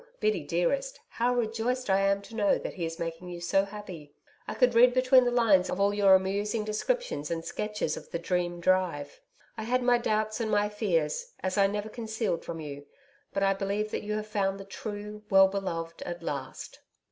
[0.19, 4.15] Biddy, dearest, how rejoiced I am to know that he is making you so happy.
[4.47, 8.17] I could read between the lines of all your amusing descriptions and sketches of "the
[8.17, 9.21] Dream drive."
[9.59, 12.87] I had my doubts and my fears, as I never concealed from you,
[13.31, 16.79] but I believe that you have found the true, well beloved at last.'